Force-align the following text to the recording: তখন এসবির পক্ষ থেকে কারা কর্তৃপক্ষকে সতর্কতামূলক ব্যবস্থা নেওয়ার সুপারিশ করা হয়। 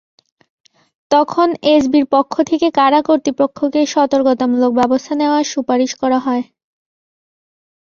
তখন 1.11 1.47
এসবির 1.71 2.05
পক্ষ 2.11 2.33
থেকে 2.49 2.67
কারা 2.71 2.99
কর্তৃপক্ষকে 3.01 3.81
সতর্কতামূলক 3.93 4.71
ব্যবস্থা 4.79 5.13
নেওয়ার 5.15 5.45
সুপারিশ 5.53 5.91
করা 6.01 6.19
হয়। 6.25 6.43